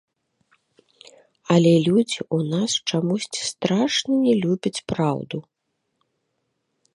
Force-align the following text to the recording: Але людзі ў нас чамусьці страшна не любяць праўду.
Але 1.55 1.73
людзі 1.87 2.17
ў 2.23 2.37
нас 2.53 2.71
чамусьці 2.89 3.41
страшна 3.51 4.13
не 4.25 4.33
любяць 4.43 4.83
праўду. 4.93 5.37